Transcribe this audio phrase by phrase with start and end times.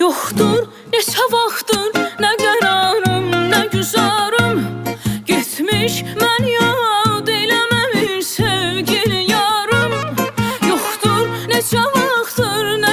[0.00, 4.58] Yoxdur neçə vaxtdır nə qərarım, nə güzarım.
[5.30, 9.94] Getmiş mən yad eləməmiş sevgili yarım.
[10.72, 11.22] Yoxdur
[11.54, 12.85] neçə vaxtdır nə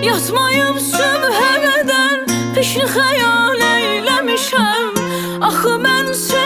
[0.00, 2.22] Yatmayım sübhəmədən
[2.54, 4.92] Pişin xəyal eyləmişəm.
[5.48, 6.39] Axı mən sözüm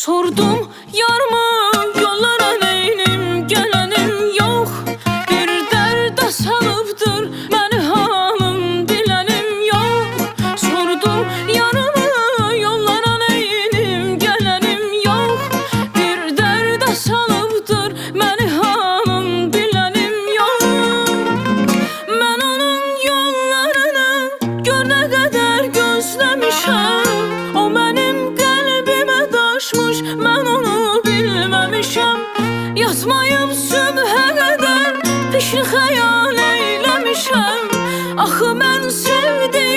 [0.00, 1.49] Sordum yarma
[35.40, 37.66] Aşk hayal eylemişem.
[38.16, 39.69] Ahı mən sevdim.